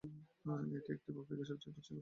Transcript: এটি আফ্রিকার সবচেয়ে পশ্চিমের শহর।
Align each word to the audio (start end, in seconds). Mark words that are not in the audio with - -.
এটি 0.77 0.91
আফ্রিকার 1.15 1.47
সবচেয়ে 1.49 1.75
পশ্চিমের 1.75 1.79
শহর। 1.79 1.87